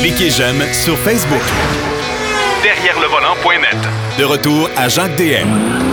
Cliquez 0.00 0.30
j'aime 0.30 0.60
sur 0.72 0.96
Facebook. 0.98 1.42
Derrière 2.62 2.98
le 3.00 3.06
volant.net. 3.06 3.76
De 4.18 4.24
retour 4.24 4.68
à 4.76 4.88
Jacques 4.88 5.16
DM. 5.16 5.48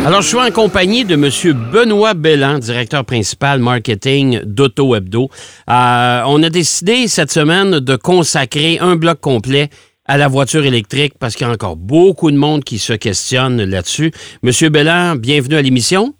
Alors, 0.05 0.21
je 0.21 0.27
suis 0.29 0.37
en 0.37 0.51
compagnie 0.51 1.05
de 1.05 1.13
M. 1.13 1.69
Benoît 1.71 2.13
Bellan, 2.13 2.59
directeur 2.59 3.05
principal 3.05 3.59
marketing 3.59 4.41
d'Auto 4.43 4.95
Hebdo. 4.95 5.29
Euh, 5.69 6.21
on 6.25 6.41
a 6.43 6.49
décidé 6.49 7.07
cette 7.07 7.31
semaine 7.31 7.79
de 7.79 7.95
consacrer 7.95 8.79
un 8.79 8.95
bloc 8.95 9.19
complet 9.19 9.69
à 10.05 10.17
la 10.17 10.27
voiture 10.27 10.65
électrique 10.65 11.13
parce 11.19 11.35
qu'il 11.35 11.45
y 11.45 11.49
a 11.49 11.53
encore 11.53 11.75
beaucoup 11.75 12.31
de 12.31 12.37
monde 12.37 12.63
qui 12.63 12.79
se 12.79 12.93
questionne 12.93 13.63
là-dessus. 13.63 14.11
Monsieur 14.41 14.69
Bellan, 14.69 15.15
bienvenue 15.15 15.55
à 15.55 15.61
l'émission. 15.61 16.13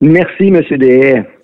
Merci, 0.00 0.44
M. 0.44 0.62
DS. 0.70 1.37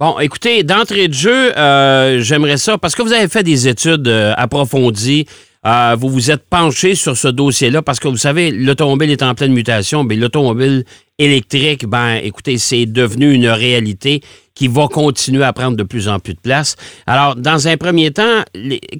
Bon, 0.00 0.18
écoutez, 0.18 0.62
d'entrée 0.62 1.08
de 1.08 1.12
jeu, 1.12 1.54
euh, 1.58 2.22
j'aimerais 2.22 2.56
ça, 2.56 2.78
parce 2.78 2.94
que 2.94 3.02
vous 3.02 3.12
avez 3.12 3.28
fait 3.28 3.42
des 3.42 3.68
études 3.68 4.08
euh, 4.08 4.32
approfondies, 4.34 5.26
euh, 5.66 5.94
vous 5.94 6.08
vous 6.08 6.30
êtes 6.30 6.42
penché 6.48 6.94
sur 6.94 7.18
ce 7.18 7.28
dossier-là, 7.28 7.82
parce 7.82 8.00
que 8.00 8.08
vous 8.08 8.16
savez, 8.16 8.50
l'automobile 8.50 9.10
est 9.10 9.22
en 9.22 9.34
pleine 9.34 9.52
mutation, 9.52 10.02
mais 10.02 10.16
l'automobile 10.16 10.86
électrique, 11.18 11.84
ben, 11.84 12.14
écoutez, 12.14 12.56
c'est 12.56 12.86
devenu 12.86 13.30
une 13.34 13.46
réalité 13.46 14.22
qui 14.54 14.68
va 14.68 14.88
continuer 14.88 15.44
à 15.44 15.52
prendre 15.52 15.76
de 15.76 15.82
plus 15.82 16.08
en 16.08 16.18
plus 16.18 16.32
de 16.32 16.40
place. 16.40 16.76
Alors, 17.06 17.36
dans 17.36 17.68
un 17.68 17.76
premier 17.76 18.10
temps, 18.10 18.42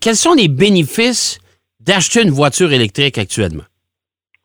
quels 0.03 0.17
sont 0.17 0.35
les 0.35 0.49
bénéfices 0.49 1.39
d'acheter 1.83 2.21
une 2.21 2.31
voiture 2.31 2.75
électrique 2.75 3.17
actuellement? 3.17 3.65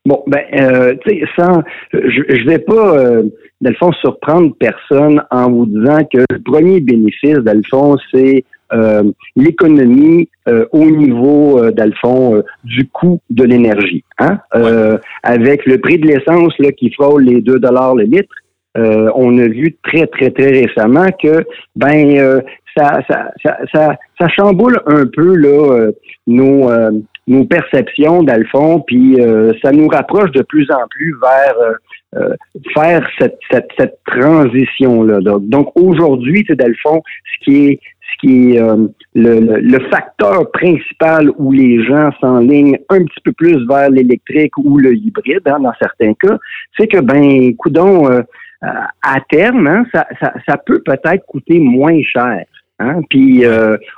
Bon, 0.05 0.23
ben, 0.27 0.97
tu 1.03 1.09
sais, 1.09 1.23
sans, 1.35 1.63
je, 1.91 2.21
je 2.29 2.45
vais 2.47 2.59
pas 2.59 3.23
le 3.61 3.73
fond, 3.75 3.91
surprendre 3.93 4.53
personne 4.59 5.23
en 5.31 5.49
vous 5.49 5.65
disant 5.65 6.03
que 6.11 6.19
le 6.29 6.39
premier 6.43 6.79
bénéfice, 6.79 7.37
fond, 7.69 7.95
c'est 8.13 8.43
euh, 8.73 9.03
l'économie 9.35 10.27
euh, 10.47 10.65
au 10.71 10.85
niveau, 10.85 11.59
euh, 11.59 11.71
le 11.85 11.93
fond, 12.01 12.43
du 12.63 12.87
coût 12.87 13.19
de 13.29 13.43
l'énergie. 13.43 14.03
Hein? 14.17 14.39
avec 15.23 15.65
le 15.65 15.77
prix 15.79 15.99
de 15.99 16.07
l'essence 16.07 16.53
là, 16.59 16.71
qui 16.71 16.91
frôle 16.91 17.23
les 17.23 17.41
2 17.41 17.59
dollars 17.59 17.95
le 17.95 18.03
litre, 18.03 18.33
on 18.75 19.37
a 19.37 19.47
vu 19.47 19.77
très, 19.83 20.07
très, 20.07 20.31
très 20.31 20.61
récemment 20.61 21.07
que 21.21 21.45
ben 21.75 22.41
ça, 22.75 22.99
ça, 23.09 23.31
ça, 23.71 23.97
ça, 24.19 24.27
chamboule 24.27 24.81
un 24.85 25.05
peu 25.05 25.35
là, 25.35 25.91
nos, 26.27 26.69
nos 27.27 27.45
perceptions, 27.45 28.23
dans 28.23 28.37
le 28.37 28.45
fond, 28.45 28.81
puis 28.85 29.17
ça 29.63 29.71
nous 29.71 29.87
rapproche 29.87 30.31
de 30.31 30.43
plus 30.43 30.69
en 30.69 30.87
plus 30.89 31.15
vers 31.21 31.55
euh, 32.17 32.33
faire 32.73 33.05
cette, 33.19 33.37
cette, 33.51 33.67
cette 33.77 33.99
transition-là. 34.05 35.19
Donc, 35.21 35.73
aujourd'hui, 35.75 36.45
c'est 36.47 36.55
dans 36.55 36.67
le 36.67 36.75
fond, 36.81 37.01
ce 37.33 37.43
qui 37.43 37.65
est 37.65 37.79
ce 38.01 38.27
qui 38.27 38.53
est 38.53 38.61
euh, 38.61 38.87
le, 39.15 39.59
le, 39.59 39.79
facteur 39.89 40.49
principal 40.51 41.29
où 41.37 41.51
les 41.51 41.83
gens 41.83 42.11
s'enlignent 42.21 42.77
un 42.87 43.03
petit 43.03 43.19
peu 43.25 43.33
plus 43.33 43.67
vers 43.67 43.89
l'électrique 43.89 44.57
ou 44.57 44.77
le 44.77 44.95
hybride, 44.95 45.41
hein, 45.47 45.59
dans 45.59 45.73
certains 45.81 46.13
cas, 46.13 46.37
c'est 46.77 46.87
que, 46.87 46.99
ben, 46.99 47.53
coudons, 47.57 48.09
euh, 48.09 48.21
à 48.61 49.19
terme, 49.29 49.67
hein, 49.67 49.85
ça, 49.93 50.07
ça, 50.21 50.33
ça, 50.47 50.57
peut 50.57 50.81
peut-être 50.85 51.25
coûter 51.25 51.59
moins 51.59 52.01
cher. 52.01 52.45
Hein? 52.79 53.01
Puis 53.09 53.43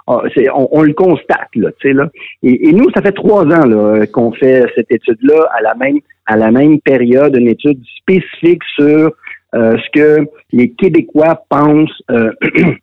oh, 0.08 0.22
on, 0.54 0.68
on, 0.72 0.82
le 0.84 0.94
constate 0.94 1.50
là, 1.56 1.70
tu 1.80 1.88
sais 1.88 1.94
là. 1.94 2.10
Et, 2.44 2.72
nous, 2.74 2.90
ça 2.96 3.02
fait 3.02 3.12
trois 3.12 3.44
ans 3.46 4.06
qu'on 4.14 4.32
fait 4.34 4.66
cette 4.76 4.92
étude-là 4.92 5.50
à 5.58 5.62
la 5.62 5.74
même 5.76 6.00
à 6.28 6.36
la 6.36 6.52
même 6.52 6.80
période 6.82 7.36
une 7.36 7.48
étude 7.48 7.82
spécifique 8.02 8.62
sur 8.76 9.12
euh, 9.56 9.78
ce 9.78 9.90
que 10.00 10.28
les 10.52 10.72
Québécois 10.72 11.42
pensent 11.50 12.02
euh, 12.12 12.32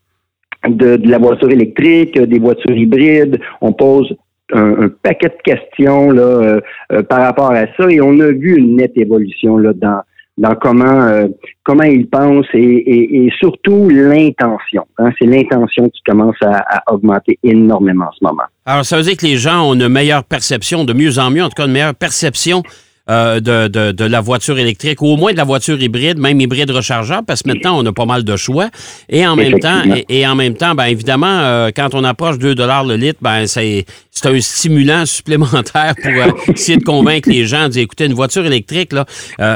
de, 0.68 0.98
la 1.08 1.18
voiture 1.18 1.50
électrique, 1.50 2.18
des 2.18 2.38
voitures 2.38 2.76
hybrides. 2.76 3.38
On 3.60 3.72
pose 3.72 4.16
un, 4.52 4.88
paquet 4.88 5.28
de 5.28 5.52
questions 5.52 6.10
là, 6.10 6.60
euh, 6.92 7.02
par 7.02 7.20
rapport 7.20 7.50
à 7.50 7.66
ça 7.76 7.90
et 7.90 8.00
on 8.00 8.18
a 8.20 8.28
vu 8.28 8.56
une 8.56 8.76
nette 8.76 8.96
évolution 8.96 9.58
là, 9.58 9.72
dans, 9.74 10.00
dans 10.36 10.54
comment 10.56 11.28
comment 11.62 11.84
ils 11.84 12.08
pensent 12.08 12.46
et, 12.54 13.28
surtout 13.38 13.88
l'intention. 13.88 14.86
Hein. 14.98 15.10
C'est 15.18 15.26
l'intention 15.26 15.88
qui 15.88 16.02
commence 16.04 16.36
à, 16.42 16.58
à, 16.58 16.92
augmenter 16.92 17.38
énormément 17.42 18.06
en 18.06 18.12
ce 18.12 18.24
moment. 18.24 18.42
Alors, 18.66 18.84
ça 18.84 18.96
veut 18.96 19.02
dire 19.02 19.16
que 19.16 19.26
les 19.26 19.36
gens 19.36 19.70
ont 19.70 19.74
une 19.74 19.88
meilleure 19.88 20.24
perception, 20.24 20.84
de 20.84 20.92
mieux 20.92 21.18
en 21.18 21.30
mieux, 21.30 21.42
en 21.42 21.48
tout 21.48 21.54
cas 21.56 21.66
une 21.66 21.72
meilleure 21.72 21.94
perception 21.94 22.62
euh, 23.10 23.38
de, 23.38 23.68
de, 23.68 23.92
de, 23.92 24.04
la 24.06 24.22
voiture 24.22 24.58
électrique, 24.58 25.02
ou 25.02 25.08
au 25.08 25.16
moins 25.18 25.32
de 25.32 25.36
la 25.36 25.44
voiture 25.44 25.78
hybride, 25.78 26.16
même 26.16 26.40
hybride 26.40 26.70
rechargeable, 26.70 27.26
parce 27.26 27.42
que 27.42 27.48
maintenant, 27.48 27.78
on 27.78 27.84
a 27.84 27.92
pas 27.92 28.06
mal 28.06 28.24
de 28.24 28.34
choix. 28.34 28.70
Et 29.10 29.26
en 29.26 29.36
même 29.36 29.58
temps, 29.58 29.82
et, 30.08 30.26
en 30.26 30.34
même 30.34 30.54
temps, 30.54 30.74
ben 30.74 30.86
évidemment, 30.86 31.26
euh, 31.26 31.70
quand 31.76 31.90
on 31.92 32.02
approche 32.02 32.38
2 32.38 32.54
dollars 32.54 32.82
le 32.84 32.96
litre, 32.96 33.18
ben 33.20 33.46
c'est 33.46 33.84
un 34.24 34.40
stimulant 34.40 35.04
supplémentaire 35.06 35.94
pour 36.00 36.12
euh, 36.12 36.30
essayer 36.54 36.78
de 36.78 36.84
convaincre 36.84 37.28
les 37.28 37.44
gens 37.44 37.68
de 37.68 37.78
écoutez, 37.78 38.06
une 38.06 38.14
voiture 38.14 38.46
électrique, 38.46 38.94
là, 38.94 39.04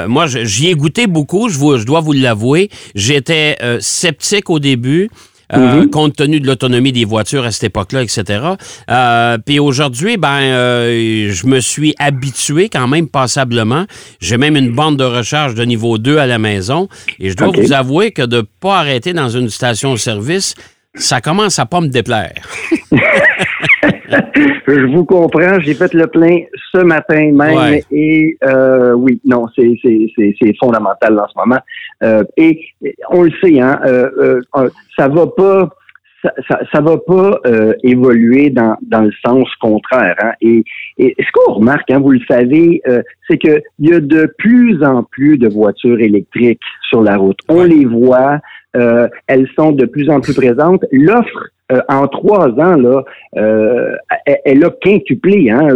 moi, 0.08 0.26
j'y 0.26 0.68
ai 0.68 0.74
goûté 0.74 1.06
beaucoup, 1.06 1.48
je, 1.48 1.56
vous, 1.56 1.78
je 1.78 1.84
dois 1.84 2.00
vous 2.00 2.12
l'avouer. 2.12 2.68
J'étais 2.94 3.56
sceptique 3.80 4.50
au 4.50 4.58
début. 4.58 5.08
Euh, 5.54 5.82
mhm. 5.82 5.90
compte 5.90 6.16
tenu 6.16 6.40
de 6.40 6.46
l'autonomie 6.46 6.92
des 6.92 7.04
voitures 7.04 7.44
à 7.44 7.50
cette 7.50 7.64
époque-là, 7.64 8.02
etc. 8.02 8.40
Euh, 8.90 9.38
puis 9.38 9.58
aujourd'hui, 9.58 10.18
ben, 10.18 10.40
euh, 10.40 11.30
je 11.32 11.46
me 11.46 11.60
suis 11.60 11.94
habitué 11.98 12.68
quand 12.68 12.86
même 12.86 13.08
passablement. 13.08 13.86
J'ai 14.20 14.36
même 14.36 14.56
une 14.56 14.74
bande 14.74 14.98
de 14.98 15.04
recharge 15.04 15.54
de 15.54 15.64
niveau 15.64 15.96
2 15.96 16.18
à 16.18 16.26
la 16.26 16.38
maison. 16.38 16.88
Et 17.18 17.30
je 17.30 17.36
dois 17.36 17.48
vous 17.48 17.72
avouer 17.72 18.10
que 18.10 18.22
de 18.22 18.38
ne 18.38 18.42
pas 18.60 18.78
arrêter 18.78 19.14
dans 19.14 19.30
une 19.30 19.48
station-service, 19.48 20.54
ça 20.94 21.20
commence 21.20 21.58
à 21.58 21.66
pas 21.66 21.80
me 21.80 21.88
déplaire. 21.88 22.34
je 24.66 24.86
vous 24.86 25.04
comprends. 25.04 25.60
J'ai 25.60 25.74
fait 25.74 25.92
le 25.94 26.06
plein 26.06 26.40
ce 26.72 26.78
matin 26.78 27.32
même. 27.32 27.80
Et 27.90 28.36
euh, 28.44 28.92
oui, 28.92 29.20
non, 29.24 29.46
c'est 29.54 30.54
fondamental 30.60 31.18
en 31.18 31.28
ce 31.28 31.34
moment. 31.36 31.60
Euh, 32.02 32.22
et 32.36 32.60
on 33.10 33.22
le 33.22 33.32
sait, 33.42 33.60
hein, 33.60 33.80
euh, 33.84 34.40
ça 34.96 35.08
va 35.08 35.26
pas. 35.26 35.70
Ça, 36.20 36.58
ça, 36.72 36.80
va 36.80 36.96
pas 36.98 37.38
évoluer 37.84 38.50
dans, 38.50 38.76
dans 38.82 39.02
le 39.02 39.12
sens 39.24 39.46
contraire. 39.60 40.16
Hein. 40.20 40.32
Et, 40.40 40.64
et 40.98 41.14
ce 41.16 41.26
qu'on 41.32 41.52
remarque, 41.52 41.88
hein, 41.92 42.00
vous 42.00 42.10
le 42.10 42.20
savez, 42.28 42.82
c'est 43.30 43.38
qu'il 43.38 43.62
y 43.78 43.92
a 43.92 44.00
de 44.00 44.28
plus 44.36 44.82
en 44.82 45.04
plus 45.04 45.38
de 45.38 45.48
voitures 45.48 46.00
électriques 46.00 46.58
sur 46.88 47.02
la 47.02 47.16
route. 47.16 47.38
On 47.48 47.62
les 47.62 47.84
voit, 47.84 48.40
euh, 48.78 49.08
elles 49.26 49.48
sont 49.56 49.72
de 49.72 49.84
plus 49.86 50.08
en 50.08 50.20
plus 50.20 50.34
présentes. 50.34 50.84
L'offre 50.92 51.48
euh, 51.72 51.80
en 51.88 52.06
trois 52.06 52.48
ans 52.50 52.76
là, 52.76 53.04
euh, 53.36 53.94
elle, 54.44 54.64
a 54.64 54.70
quintuplé. 54.82 55.50
Hein. 55.50 55.68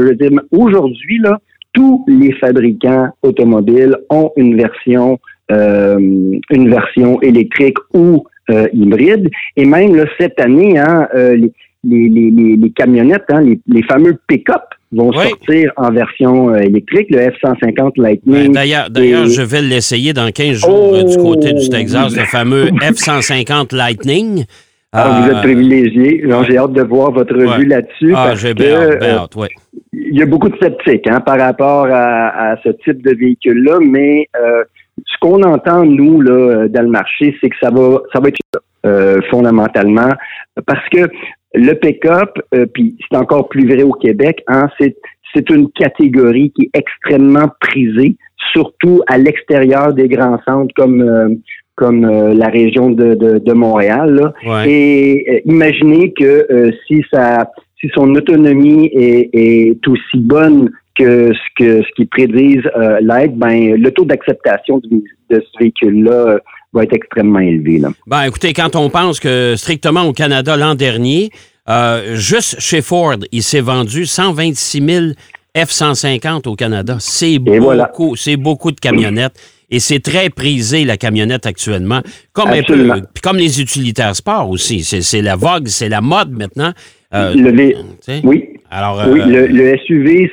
Aujourd'hui 0.53 1.19
là, 1.19 1.39
tous 1.73 2.05
les 2.07 2.33
fabricants 2.35 3.09
automobiles 3.23 3.97
ont 4.11 4.31
une 4.37 4.57
version, 4.57 5.19
une 5.51 6.41
version 6.51 7.21
électrique 7.23 7.79
ou 7.95 8.25
hybride. 8.73 9.29
Et 9.57 9.65
même 9.65 9.97
là, 9.97 10.05
cette 10.19 10.39
année, 10.41 10.79
hein, 10.79 11.09
les, 11.15 11.53
les, 11.85 12.09
les, 12.09 12.57
les, 12.57 12.71
camionnettes, 12.71 13.31
hein, 13.31 13.43
les 13.67 13.83
fameux 13.85 14.19
pick-up 14.29 14.63
vont 14.93 15.13
sortir 15.13 15.73
en 15.77 15.91
version 15.91 16.51
euh, 16.51 16.59
électrique, 16.59 17.09
le 17.11 17.19
F-150 17.19 17.93
Lightning. 17.97 18.53
d'ailleurs, 18.53 18.91
d'ailleurs 18.91 19.27
je 19.27 19.43
vais 19.43 19.63
l'essayer 19.63 20.13
dans 20.13 20.31
15 20.31 20.57
jours 20.59 20.95
euh, 20.95 21.05
du 21.05 21.17
côté 21.17 21.53
du 21.53 21.69
Texas, 21.69 22.15
le 22.15 22.25
fameux 22.25 22.67
F-150 22.81 23.75
Lightning. 23.75 24.45
Ah, 24.93 25.23
vous 25.23 25.31
êtes 25.31 25.37
euh, 25.37 25.43
privilégié. 25.43 26.23
J'ai 26.47 26.59
hâte 26.59 26.75
de 26.75 26.83
voir 26.83 27.13
votre 27.13 27.35
revue 27.35 27.65
là-dessus. 27.65 28.13
Ah, 28.15 28.35
j'ai 28.35 28.53
bien 28.53 29.01
hâte, 29.01 29.35
oui. 29.37 29.49
Il 29.95 30.19
y 30.19 30.23
a 30.23 30.27
beaucoup 30.27 30.51
de 30.51 30.57
sceptiques 30.61 31.09
hein, 31.09 31.21
par 31.21 31.39
rapport 31.39 31.87
à, 31.91 32.57
ce 32.63 32.69
type 32.85 33.03
de 33.03 33.15
véhicule-là, 33.15 33.79
mais 33.81 34.29
ce 34.35 35.19
qu'on 35.21 35.43
entend, 35.43 35.87
nous, 35.87 36.21
là, 36.21 36.69
dans 36.69 36.83
le 36.83 36.91
marché, 36.91 37.35
c'est 37.41 37.49
que 37.49 37.57
ça 37.63 37.71
va, 37.71 38.03
ça 38.13 38.21
va 38.21 38.29
être 38.29 39.25
fondamentalement, 39.31 40.11
parce 40.67 40.87
que 40.91 41.09
le 41.55 41.75
pick-up, 41.75 42.31
euh, 42.55 42.67
puis 42.73 42.97
c'est 43.01 43.17
encore 43.17 43.49
plus 43.49 43.67
vrai 43.67 43.83
au 43.83 43.93
Québec, 43.93 44.43
hein, 44.49 44.69
c'est, 44.81 44.97
c'est 45.35 45.49
une 45.51 45.71
catégorie 45.73 46.53
qui 46.55 46.65
est 46.65 46.79
extrêmement 46.79 47.49
prisée, 47.61 48.17
surtout 48.53 49.03
à 49.07 49.19
l'extérieur 49.19 49.93
des 49.93 50.09
grands 50.09 50.41
centres 50.47 50.75
comme 50.77 51.01
euh, 51.03 51.29
comme 51.75 52.05
euh, 52.05 52.35
la 52.35 52.49
région 52.49 52.91
de, 52.91 53.15
de, 53.15 53.53
Montréal. 53.55 54.35
Et 54.67 55.43
imaginez 55.47 56.13
que 56.13 56.71
si 56.87 57.03
ça 57.11 57.51
si 57.81 57.91
son 57.95 58.15
autonomie 58.15 58.91
est, 58.93 59.31
est, 59.33 59.89
aussi 59.89 60.19
bonne 60.19 60.71
que 60.97 61.33
ce 61.33 61.41
que 61.57 61.83
ce 61.83 61.89
qui 61.97 62.05
prédisent 62.05 62.69
l'aide, 63.01 63.37
ben 63.37 63.75
le 63.75 63.91
taux 63.91 64.05
d'acceptation 64.05 64.79
de, 64.79 65.03
de 65.31 65.41
ce 65.41 65.59
véhicule-là 65.59 66.39
va 66.73 66.85
être 66.85 66.95
extrêmement 66.95 67.39
élevé. 67.39 67.79
Là. 67.79 67.89
Ben, 68.07 68.25
écoutez, 68.25 68.53
quand 68.53 68.77
on 68.77 68.89
pense 68.91 69.21
que 69.21 69.55
strictement 69.57 70.03
au 70.03 70.13
Canada 70.13 70.57
l'an 70.57 70.75
dernier, 70.75 71.31
euh, 71.69 72.17
juste 72.17 72.59
chez 72.59 72.83
Ford, 72.83 73.17
il 73.31 73.43
s'est 73.43 73.61
vendu 73.61 74.07
126 74.07 74.85
000 74.85 75.05
F-150 75.57 76.49
au 76.49 76.57
Canada. 76.57 76.97
C'est 76.99 77.39
beaucoup, 77.39 78.17
c'est 78.17 78.37
beaucoup 78.37 78.73
de 78.73 78.81
camionnettes. 78.81 79.39
Et 79.71 79.81
c'est 79.81 80.01
très 80.01 80.29
prisé, 80.29 80.85
la 80.85 80.99
camionnette, 80.99 81.47
actuellement. 81.47 82.03
Comme, 82.35 82.51
un 82.51 82.63
peu, 82.63 83.03
comme 83.23 83.39
les 83.39 83.61
utilitaires 83.61 84.15
sport 84.15 84.51
aussi. 84.51 84.85
C'est 84.85 85.23
la 85.23 85.35
vogue, 85.35 85.69
c'est 85.69 85.89
la 85.89 86.03
mode 86.03 86.31
maintenant. 86.31 86.73
Euh, 87.15 87.35
oui. 88.23 88.52
Alors, 88.75 89.03
oui, 89.11 89.21
le, 89.27 89.47
le, 89.49 89.77
SUV, 89.77 90.33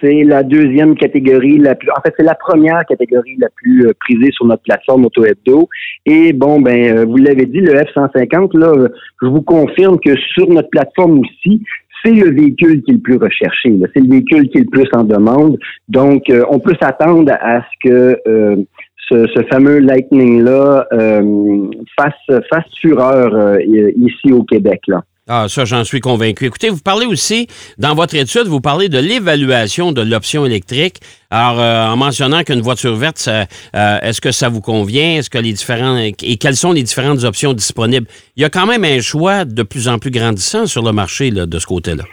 c'est 0.00 0.24
la 0.24 0.42
deuxième 0.42 0.96
catégorie 0.96 1.58
la 1.58 1.76
plus. 1.76 1.88
En 1.96 2.00
fait, 2.02 2.12
c'est 2.16 2.24
la 2.24 2.34
première 2.34 2.84
catégorie 2.84 3.36
la 3.38 3.48
plus 3.54 3.88
prisée 4.00 4.32
sur 4.32 4.44
notre 4.44 4.62
plateforme 4.64 5.04
Auto 5.04 5.24
Hebdo. 5.24 5.68
Et 6.04 6.32
bon, 6.32 6.60
ben, 6.60 7.04
vous 7.04 7.16
l'avez 7.16 7.46
dit, 7.46 7.60
le 7.60 7.72
F150, 7.74 8.58
là, 8.58 8.88
je 9.22 9.26
vous 9.28 9.42
confirme 9.42 10.00
que 10.00 10.16
sur 10.34 10.48
notre 10.48 10.68
plateforme 10.70 11.20
aussi, 11.20 11.62
c'est 12.04 12.10
le 12.10 12.32
véhicule 12.32 12.82
qui 12.82 12.90
est 12.90 12.94
le 12.94 13.00
plus 13.00 13.18
recherché. 13.18 13.72
C'est 13.94 14.00
le 14.00 14.10
véhicule 14.10 14.48
qui 14.48 14.58
est 14.58 14.62
le 14.62 14.70
plus 14.70 14.88
en 14.92 15.04
demande. 15.04 15.56
Donc, 15.88 16.24
on 16.50 16.58
peut 16.58 16.74
s'attendre 16.80 17.32
à 17.40 17.60
ce 17.60 17.88
que 17.88 18.66
ce, 19.08 19.42
fameux 19.50 19.78
Lightning-là 19.78 20.86
euh, 20.92 21.68
fasse, 21.98 22.42
fasse 22.50 22.64
fureur 22.80 23.34
euh, 23.34 23.58
ici 23.96 24.32
au 24.32 24.42
Québec. 24.42 24.80
Là. 24.88 25.02
Ah, 25.28 25.46
ça, 25.48 25.64
j'en 25.64 25.82
suis 25.82 26.00
convaincu. 26.00 26.46
Écoutez, 26.46 26.70
vous 26.70 26.80
parlez 26.80 27.06
aussi, 27.06 27.48
dans 27.78 27.94
votre 27.94 28.14
étude, 28.14 28.46
vous 28.46 28.60
parlez 28.60 28.88
de 28.88 28.98
l'évaluation 28.98 29.90
de 29.90 30.00
l'option 30.02 30.46
électrique. 30.46 31.00
Alors, 31.30 31.60
euh, 31.60 31.86
en 31.86 31.96
mentionnant 31.96 32.42
qu'une 32.44 32.60
voiture 32.60 32.94
verte, 32.94 33.28
est-ce 33.74 34.20
que 34.20 34.30
ça 34.30 34.48
vous 34.48 34.60
convient? 34.60 35.16
Est-ce 35.16 35.28
que 35.28 35.38
les 35.38 35.52
différents 35.52 35.98
et 35.98 36.12
quelles 36.12 36.54
sont 36.54 36.72
les 36.72 36.84
différentes 36.84 37.24
options 37.24 37.54
disponibles? 37.54 38.06
Il 38.36 38.42
y 38.42 38.44
a 38.44 38.50
quand 38.50 38.66
même 38.66 38.84
un 38.84 39.00
choix 39.00 39.44
de 39.44 39.62
plus 39.64 39.88
en 39.88 39.98
plus 39.98 40.12
grandissant 40.12 40.66
sur 40.66 40.84
le 40.84 40.92
marché 40.92 41.30
de 41.30 41.58
ce 41.58 41.66
côté-là. 41.66 42.04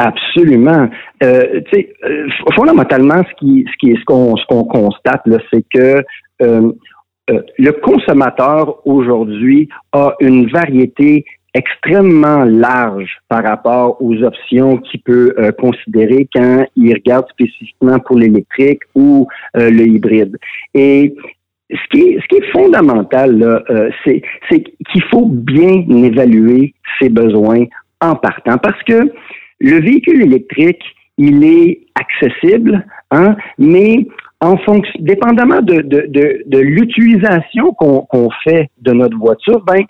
Absolument. 0.00 0.88
Euh, 1.22 1.60
euh, 1.74 2.28
fondamentalement, 2.56 3.22
ce 3.22 3.34
qui, 3.38 3.66
ce 3.70 3.76
qui, 3.78 3.94
ce 3.98 4.04
qu'on, 4.06 4.34
ce 4.36 4.44
constate 4.46 5.20
là, 5.26 5.38
c'est 5.52 5.64
que 5.74 6.02
euh, 6.42 6.72
euh, 7.30 7.42
le 7.58 7.72
consommateur 7.72 8.86
aujourd'hui 8.86 9.68
a 9.92 10.14
une 10.20 10.50
variété 10.50 11.26
extrêmement 11.54 12.44
large 12.44 13.18
par 13.28 13.42
rapport 13.42 14.00
aux 14.00 14.22
options 14.22 14.78
qu'il 14.78 15.00
peut 15.00 15.34
considérer 15.58 16.28
quand 16.32 16.64
il 16.76 16.92
regarde 16.94 17.26
spécifiquement 17.30 17.98
pour 17.98 18.18
l'électrique 18.18 18.82
ou 18.94 19.26
le 19.54 19.82
hybride. 19.82 20.36
Et 20.74 21.14
ce 21.70 21.88
qui 21.90 22.02
est, 22.02 22.20
ce 22.20 22.26
qui 22.28 22.36
est 22.36 22.52
fondamental, 22.52 23.38
là, 23.38 23.62
c'est, 24.04 24.22
qu'il 24.50 25.02
faut 25.10 25.26
bien 25.26 25.84
évaluer 25.88 26.74
ses 27.00 27.08
besoins 27.08 27.64
en 28.00 28.14
partant. 28.14 28.58
Parce 28.58 28.82
que 28.84 29.12
le 29.60 29.80
véhicule 29.80 30.22
électrique, 30.22 30.82
il 31.18 31.44
est 31.44 31.80
accessible, 31.94 32.84
hein, 33.10 33.36
mais 33.58 34.06
en 34.40 34.56
fonction, 34.56 34.92
dépendamment 35.00 35.60
de, 35.60 35.82
de, 35.82 36.06
de, 36.08 36.42
de 36.46 36.58
l'utilisation 36.58 37.74
qu'on 37.74 38.30
fait 38.42 38.70
de 38.80 38.92
notre 38.92 39.18
voiture, 39.18 39.62
ben, 39.66 39.84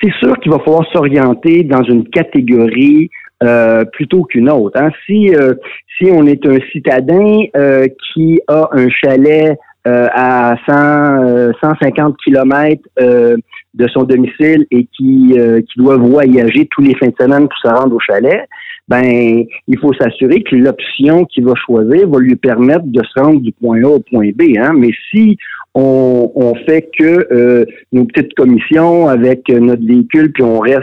c'est 0.00 0.12
sûr 0.14 0.38
qu'il 0.38 0.52
va 0.52 0.58
falloir 0.58 0.86
s'orienter 0.92 1.64
dans 1.64 1.82
une 1.82 2.08
catégorie 2.08 3.10
euh, 3.42 3.84
plutôt 3.84 4.22
qu'une 4.24 4.48
autre. 4.48 4.80
Hein. 4.80 4.90
Si, 5.04 5.34
euh, 5.34 5.54
si 5.98 6.08
on 6.12 6.26
est 6.26 6.46
un 6.46 6.58
citadin 6.70 7.40
euh, 7.56 7.86
qui 8.12 8.40
a 8.46 8.68
un 8.72 8.88
chalet 8.88 9.58
à 9.84 10.54
100, 10.64 11.54
150 11.60 12.16
kilomètres 12.18 12.88
de 13.00 13.88
son 13.88 14.04
domicile 14.04 14.64
et 14.70 14.84
qui, 14.96 15.34
qui 15.34 15.78
doit 15.78 15.96
voyager 15.96 16.68
tous 16.70 16.82
les 16.82 16.94
fins 16.94 17.08
de 17.08 17.16
semaine 17.18 17.48
pour 17.48 17.58
se 17.58 17.68
rendre 17.68 17.96
au 17.96 17.98
chalet, 17.98 18.48
ben 18.88 19.44
il 19.68 19.78
faut 19.78 19.92
s'assurer 19.94 20.42
que 20.42 20.56
l'option 20.56 21.24
qu'il 21.24 21.44
va 21.44 21.54
choisir 21.54 22.08
va 22.08 22.18
lui 22.18 22.36
permettre 22.36 22.84
de 22.86 23.02
se 23.02 23.20
rendre 23.20 23.40
du 23.40 23.52
point 23.52 23.82
A 23.82 23.88
au 23.88 24.00
point 24.00 24.30
B. 24.34 24.56
Hein? 24.58 24.72
Mais 24.76 24.90
si 25.10 25.36
on, 25.74 26.30
on 26.34 26.54
fait 26.66 26.90
que 26.98 27.26
euh, 27.32 27.64
nos 27.92 28.04
petites 28.04 28.34
commissions 28.34 29.08
avec 29.08 29.48
notre 29.48 29.86
véhicule 29.86 30.32
puis 30.32 30.42
on 30.42 30.58
reste 30.58 30.82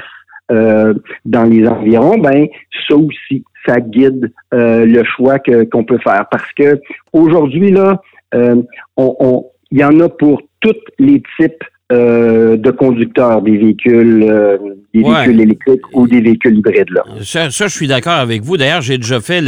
euh, 0.51 0.93
dans 1.25 1.43
les 1.43 1.67
environs, 1.67 2.17
ben 2.17 2.47
ça 2.87 2.95
aussi, 2.95 3.43
ça 3.65 3.79
guide 3.79 4.31
euh, 4.53 4.85
le 4.85 5.03
choix 5.03 5.37
qu'on 5.71 5.83
peut 5.83 5.99
faire. 5.99 6.25
Parce 6.31 6.51
que 6.53 6.79
aujourd'hui 7.13 7.71
là, 7.71 8.01
on, 8.97 9.45
il 9.71 9.79
y 9.79 9.83
en 9.83 9.99
a 9.99 10.09
pour 10.09 10.41
tous 10.61 10.73
les 10.97 11.21
types 11.39 11.63
euh, 11.91 12.55
de 12.55 12.69
conducteurs 12.69 13.41
des 13.41 13.57
véhicules, 13.57 14.23
euh, 14.29 14.57
des 14.93 15.01
véhicules 15.01 15.41
électriques 15.41 15.81
ou 15.93 16.07
des 16.07 16.21
véhicules 16.21 16.57
hybrides. 16.57 16.91
Là. 16.91 17.03
Ça, 17.23 17.49
je 17.49 17.67
suis 17.67 17.87
d'accord 17.87 18.19
avec 18.19 18.43
vous. 18.43 18.57
D'ailleurs, 18.57 18.83
j'ai 18.83 18.99
déjà 18.99 19.19
fait 19.19 19.41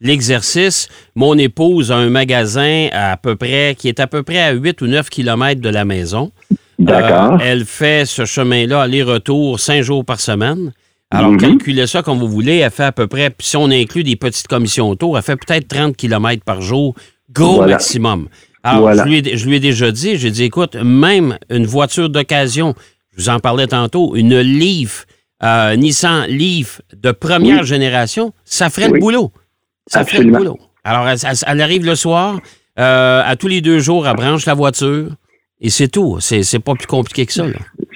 l'exercice. 0.00 0.88
Mon 1.14 1.36
épouse 1.36 1.92
a 1.92 1.96
un 1.96 2.08
magasin 2.08 2.88
à, 2.92 3.18
peu 3.18 3.36
près 3.36 3.74
qui 3.76 3.88
est 3.88 4.00
à 4.00 4.06
peu 4.06 4.22
près 4.22 4.40
à 4.40 4.52
8 4.52 4.80
ou 4.80 4.86
9 4.86 5.10
kilomètres 5.10 5.60
de 5.60 5.68
la 5.68 5.84
maison. 5.84 6.30
D'accord. 6.78 7.34
Euh, 7.34 7.44
elle 7.44 7.66
fait 7.66 8.06
ce 8.06 8.24
chemin-là 8.24 8.80
aller-retour 8.80 9.60
cinq 9.60 9.82
jours 9.82 10.06
par 10.06 10.20
semaine. 10.20 10.72
Alors, 11.10 11.32
mhm. 11.32 11.38
calculez 11.38 11.86
ça 11.86 12.02
comme 12.02 12.18
vous 12.18 12.28
voulez. 12.28 12.56
Elle 12.56 12.70
fait 12.70 12.84
à 12.84 12.92
peu 12.92 13.08
près, 13.08 13.30
si 13.40 13.58
on 13.58 13.70
inclut 13.70 14.04
des 14.04 14.16
petites 14.16 14.48
commissions 14.48 14.88
autour, 14.88 15.18
elle 15.18 15.22
fait 15.24 15.36
peut-être 15.36 15.68
30 15.68 15.96
kilomètres 15.96 16.44
par 16.44 16.62
jour, 16.62 16.94
gros 17.30 17.66
maximum. 17.66 18.28
Alors, 18.76 18.92
je, 18.94 19.46
lui 19.48 19.56
ai, 19.56 19.60
déjà 19.60 19.90
dit, 19.90 20.16
j'ai 20.16 20.30
dit, 20.30 20.44
écoute, 20.44 20.76
même 20.76 21.38
une 21.50 21.66
voiture 21.66 22.08
d'occasion, 22.08 22.74
je 23.16 23.22
vous 23.22 23.28
en 23.28 23.38
parlais 23.38 23.66
tantôt, 23.66 24.16
une 24.16 24.38
Leaf, 24.38 25.06
euh, 25.42 25.76
Nissan 25.76 26.26
Leaf 26.26 26.80
de 26.96 27.12
première 27.12 27.64
génération, 27.64 28.32
ça 28.44 28.70
ferait 28.70 28.88
le 28.88 28.98
boulot. 28.98 29.30
Ça 29.86 30.04
ferait 30.04 30.22
le 30.22 30.30
boulot. 30.32 30.58
Alors, 30.84 31.06
elle, 31.08 31.60
arrive 31.60 31.84
le 31.84 31.94
soir, 31.94 32.40
euh, 32.78 33.22
à 33.24 33.36
tous 33.36 33.48
les 33.48 33.60
deux 33.60 33.78
jours, 33.78 34.06
elle 34.06 34.16
branche 34.16 34.46
la 34.46 34.54
voiture, 34.54 35.08
et 35.60 35.70
c'est 35.70 35.88
tout. 35.88 36.18
C'est 36.20 36.62
pas 36.62 36.74
plus 36.74 36.86
compliqué 36.86 37.26
que 37.26 37.32
ça. 37.32 37.44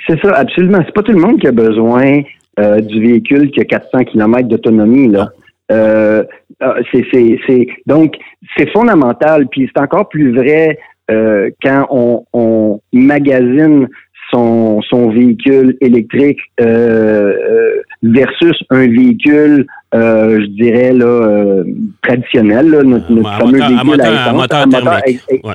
C'est 0.06 0.20
ça, 0.20 0.32
absolument. 0.34 0.78
C'est 0.84 0.94
pas 0.94 1.02
tout 1.02 1.12
le 1.12 1.20
monde 1.20 1.40
qui 1.40 1.46
a 1.46 1.52
besoin 1.52 2.22
euh, 2.58 2.80
du 2.80 3.00
véhicule 3.00 3.50
qui 3.50 3.60
a 3.60 3.64
400 3.64 4.04
km 4.04 4.48
d'autonomie. 4.48 5.08
là. 5.08 5.32
Euh, 5.72 6.24
ah, 6.60 6.76
c'est, 6.92 7.66
donc 7.86 8.14
c'est 8.56 8.70
fondamental, 8.70 9.48
puis 9.48 9.70
c'est 9.74 9.80
encore 9.80 10.08
plus 10.08 10.34
vrai 10.34 10.78
euh, 11.10 11.50
quand 11.62 11.86
on, 11.90 12.24
on 12.32 12.80
magasine 12.92 13.88
son, 14.30 14.80
son 14.82 15.10
véhicule 15.10 15.76
électrique 15.80 16.40
euh, 16.60 17.32
euh 17.50 17.82
versus 18.02 18.62
un 18.70 18.86
véhicule, 18.88 19.66
euh, 19.94 20.40
je 20.40 20.46
dirais 20.46 20.92
là 20.92 21.04
euh, 21.04 21.64
traditionnel, 22.02 22.70
là, 22.70 22.82
notre, 22.82 23.10
notre 23.12 23.38
fameux 23.38 23.58
véhicule 23.58 24.00
à, 24.00 24.32
moteur, 24.32 24.66
moteur, 24.66 25.00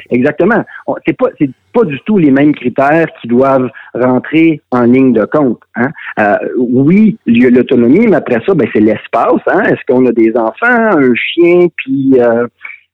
Exactement. 0.10 0.64
C'est 1.06 1.18
pas 1.18 1.28
c'est 1.38 1.50
pas 1.74 1.84
du 1.84 2.00
tout 2.06 2.18
les 2.18 2.32
mêmes 2.32 2.56
critères 2.56 3.08
qui 3.22 3.28
doivent 3.28 3.70
rentrer 3.94 4.62
en 4.72 4.84
ligne 4.84 5.14
de 5.14 5.26
compte. 5.26 5.60
Hein. 5.76 5.90
Euh, 6.20 6.38
oui, 6.58 7.18
il 7.26 7.44
y 7.44 7.46
a 7.46 7.50
l'autonomie, 7.50 8.08
mais 8.08 8.16
après 8.16 8.42
ça, 8.46 8.54
ben 8.54 8.68
c'est 8.74 8.80
l'espace. 8.80 9.42
Hein. 9.48 9.64
Est-ce 9.64 9.82
qu'on 9.88 10.06
a 10.06 10.12
des 10.12 10.36
enfants, 10.36 10.98
un 10.98 11.14
chien, 11.16 11.68
puis 11.78 12.14
euh, 12.20 12.48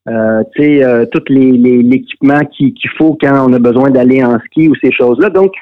euh, 0.10 0.44
tu 0.54 0.62
sais, 0.62 0.84
euh, 0.84 1.06
tout 1.06 1.24
l'équipement 1.30 2.42
qu'il 2.51 2.74
faut 2.98 3.18
quand 3.20 3.50
on 3.50 3.54
a 3.54 3.60
besoin 3.60 3.89
d'aller 3.89 4.24
en 4.24 4.38
ski 4.39 4.68
ou 4.68 4.75
ces 4.84 4.92
choses-là? 4.92 5.30
Donc, 5.30 5.54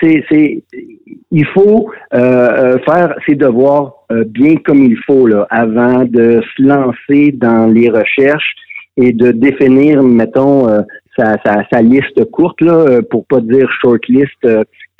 c'est, 0.00 0.24
c'est, 0.30 0.62
il 1.30 1.46
faut 1.46 1.90
euh, 2.14 2.18
euh, 2.18 2.78
faire 2.80 3.14
ses 3.26 3.34
devoirs 3.34 3.94
bien 4.26 4.56
comme 4.56 4.84
il 4.84 4.96
faut 5.06 5.26
là, 5.26 5.46
avant 5.50 6.04
de 6.04 6.42
se 6.56 6.62
lancer 6.62 7.32
dans 7.32 7.66
les 7.72 7.88
recherches 7.88 8.54
et 8.98 9.12
de 9.12 9.30
définir, 9.30 10.02
mettons, 10.02 10.66
sa, 11.16 11.38
sa, 11.44 11.64
sa, 11.72 11.80
liste 11.80 12.22
courte, 12.30 12.60
là, 12.60 13.00
pour 13.10 13.24
pas 13.26 13.40
dire 13.40 13.66
short 13.80 14.06
list, 14.08 14.46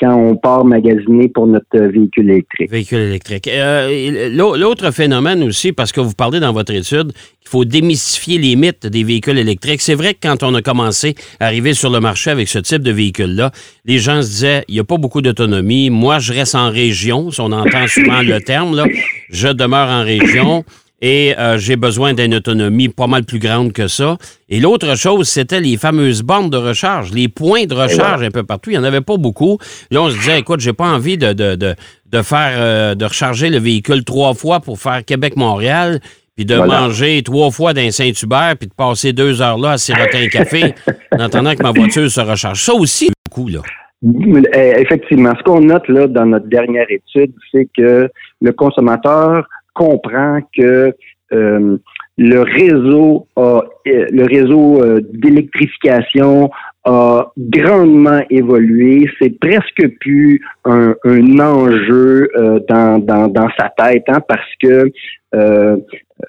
quand 0.02 0.16
on 0.16 0.37
part 0.37 0.64
magasiner 0.64 1.28
pour 1.28 1.47
notre 1.47 1.78
véhicule 1.78 2.30
électrique. 2.30 2.71
Véhicule 2.71 2.99
électrique. 2.99 3.47
Euh, 3.47 4.28
l'autre 4.59 4.90
phénomène 4.90 5.44
aussi, 5.44 5.73
parce 5.73 5.92
que 5.92 6.00
vous 6.00 6.14
parlez 6.14 6.40
dans 6.40 6.52
votre 6.52 6.73
étude 6.73 7.12
qu'il 7.12 7.49
faut 7.49 7.64
démystifier 7.64 8.38
les 8.38 8.56
mythes 8.56 8.85
des 8.85 9.04
véhicules 9.04 9.38
électriques. 9.38 9.80
C'est 9.80 9.94
vrai 9.94 10.14
que 10.14 10.26
quand 10.26 10.42
on 10.42 10.54
a 10.54 10.62
commencé 10.62 11.14
à 11.38 11.47
arriver 11.47 11.73
sur 11.73 11.88
le 11.90 12.00
marché 12.00 12.30
avec 12.30 12.49
ce 12.49 12.59
type 12.59 12.82
de 12.82 12.90
véhicule-là, 12.90 13.52
les 13.85 13.99
gens 13.99 14.23
se 14.23 14.28
disaient, 14.28 14.64
il 14.66 14.75
n'y 14.75 14.80
a 14.80 14.85
pas 14.85 14.97
beaucoup 14.97 15.23
d'autonomie. 15.23 15.88
Moi, 15.88 16.18
je 16.18 16.32
reste 16.32 16.56
en 16.56 16.71
région. 16.71 17.30
Si 17.30 17.40
on 17.40 17.52
entend 17.52 17.87
souvent 17.87 18.23
le 18.23 18.40
terme, 18.40 18.75
là, 18.75 18.87
je 19.30 19.49
demeure 19.49 19.88
en 19.88 20.02
région 20.02 20.64
et 21.02 21.35
euh, 21.37 21.59
j'ai 21.59 21.75
besoin 21.75 22.14
d'une 22.14 22.37
autonomie 22.37 22.88
pas 22.88 23.09
mal 23.09 23.25
plus 23.25 23.40
grande 23.40 23.73
que 23.73 23.88
ça. 23.88 24.16
Et 24.49 24.61
l'autre 24.61 24.97
chose, 24.97 25.28
c'était 25.28 25.61
les 25.61 25.76
fameuses 25.76 26.23
bornes 26.23 26.49
de 26.49 26.56
recharge, 26.56 27.11
les 27.12 27.28
points 27.28 27.66
de 27.66 27.75
recharge 27.75 28.23
un 28.23 28.30
peu 28.30 28.44
partout. 28.44 28.71
Il 28.71 28.75
n'y 28.75 28.78
en 28.78 28.85
avait 28.85 29.00
pas 29.00 29.16
beaucoup. 29.16 29.59
Là, 29.90 30.02
on 30.02 30.11
se 30.11 30.16
disait, 30.16 30.38
écoute, 30.38 30.61
j'ai 30.61 30.73
pas 30.73 30.87
envie 30.87 31.18
de, 31.18 31.32
de, 31.32 31.56
de, 31.56 31.75
de 32.11 32.23
faire 32.23 32.52
euh, 32.56 32.94
de 32.94 33.04
recharger 33.04 33.50
le 33.50 33.59
véhicule 33.59 34.04
trois 34.04 34.32
fois 34.35 34.61
pour 34.61 34.78
faire 34.78 35.04
Québec-Montréal, 35.04 35.99
puis 36.37 36.44
de 36.44 36.56
manger 36.56 37.21
trois 37.25 37.50
fois 37.50 37.75
d'un 37.75 37.90
Saint-Hubert, 37.90 38.54
puis 38.56 38.68
de 38.68 38.75
passer 38.75 39.12
deux 39.12 39.42
heures 39.42 39.59
là 39.59 39.73
à 39.73 39.78
siroter 39.78 40.25
un 40.25 40.28
café 40.28 40.75
en 41.12 41.18
attendant 41.18 41.54
que 41.56 41.62
ma 41.64 41.73
voiture 41.73 42.09
se 42.09 42.21
recharge. 42.21 42.62
Ça 42.62 42.75
aussi, 42.75 43.11
beaucoup, 43.28 43.49
là. 43.49 43.61
Eh, 44.04 44.80
effectivement, 44.80 45.32
ce 45.38 45.42
qu'on 45.44 45.61
note 45.61 45.87
là 45.88 46.06
dans 46.06 46.26
notre 46.26 46.47
dernière 46.47 46.87
étude, 46.90 47.32
c'est 47.52 47.68
que 47.76 48.09
le 48.40 48.52
consommateur 48.52 49.47
comprend 49.75 50.41
que 50.57 50.95
euh, 51.33 51.79
le 52.19 52.41
réseau 52.41 53.26
a, 53.37 53.62
le 53.87 54.25
réseau 54.25 54.83
d'électrification 55.12 56.50
a 56.85 57.33
grandement 57.38 58.23
évolué. 58.31 59.09
C'est 59.21 59.38
presque 59.38 59.88
plus 60.00 60.41
un, 60.64 60.95
un 61.05 61.38
enjeu 61.38 62.29
euh, 62.37 62.61
dans, 62.69 62.99
dans, 62.99 63.29
dans, 63.29 63.49
sa 63.59 63.71
tête, 63.76 64.05
hein, 64.09 64.21
parce 64.26 64.50
que 64.61 64.91
euh, 65.35 65.76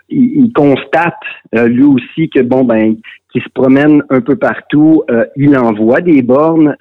il, 0.10 0.52
constate 0.54 1.14
euh, 1.56 1.68
lui 1.68 1.84
aussi 1.84 2.30
que 2.30 2.42
bon 2.42 2.64
ben 2.64 2.96
qui 3.32 3.40
se 3.40 3.50
promène 3.56 4.04
un 4.12 4.22
peu 4.22 4.36
partout, 4.36 5.04
il 5.36 5.58
envoie 5.58 6.02
des 6.02 6.22
bornes 6.22 6.76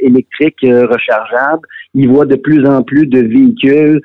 électriques 0.00 0.60
rechargeables. 0.62 1.66
Il 1.94 2.08
voit 2.08 2.24
de 2.24 2.36
plus 2.36 2.64
en 2.64 2.84
plus 2.84 3.04
de 3.08 3.18
véhicules 3.18 4.00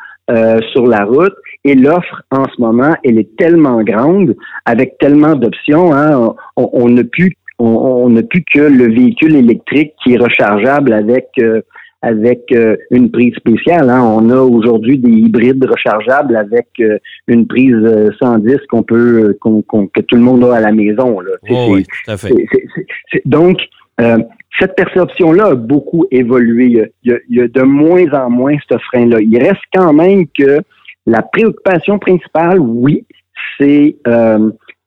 sur 0.74 0.88
la 0.88 1.06
route 1.06 1.36
et 1.64 1.76
l'offre 1.76 2.24
en 2.32 2.46
ce 2.46 2.62
moment, 2.62 2.96
elle 3.04 3.18
est 3.18 3.36
tellement 3.38 3.82
grande, 3.82 4.36
avec 4.66 4.98
tellement 5.00 5.36
d'options, 5.36 5.94
hein, 5.94 6.36
on, 6.56 6.70
on 6.74 6.90
n'a 6.90 7.04
plus 7.04 7.34
on 7.60 8.10
n'a 8.10 8.24
plus 8.24 8.44
que 8.54 8.60
le 8.60 8.94
véhicule 8.94 9.36
électrique 9.36 9.94
qui 10.04 10.14
est 10.14 10.18
rechargeable 10.18 10.94
avec 10.94 11.30
euh, 11.40 11.62
avec 12.04 12.44
euh, 12.52 12.78
une 12.92 13.10
prise 13.10 13.34
spéciale. 13.34 13.90
Hein. 13.90 14.04
On 14.04 14.30
a 14.30 14.40
aujourd'hui 14.40 15.00
des 15.00 15.10
hybrides 15.10 15.66
rechargeables 15.66 16.36
avec 16.36 16.68
euh, 16.80 17.00
une 17.28 17.48
prise 17.48 17.76
110 18.20 18.58
qu'on 18.70 18.84
peut 18.84 19.36
que 19.42 20.02
tout 20.02 20.16
le 20.16 20.22
monde 20.22 20.44
a 20.44 20.58
à 20.58 20.60
la 20.60 20.72
maison. 20.72 21.20
Là. 21.20 21.32
Oh 21.50 21.70
oui, 21.72 21.84
tout 21.84 22.12
à 22.12 22.18
fait. 22.18 22.34
donc 23.26 23.58
cette 24.60 24.76
perception-là 24.76 25.48
a 25.48 25.56
beaucoup 25.56 26.06
évolué. 26.12 26.92
Il 27.04 27.20
y, 27.30 27.42
a, 27.42 27.48
de 27.48 27.62
moins 27.62 28.12
en 28.14 28.30
moins 28.30 28.56
ce 28.70 28.78
frein-là. 28.78 29.20
Il 29.22 29.38
reste 29.38 29.62
quand 29.74 29.94
même 29.94 30.26
que 30.28 30.60
la 31.06 31.22
préoccupation 31.22 32.00
principale, 32.00 32.60
oui, 32.60 33.06
c'est 33.60 33.96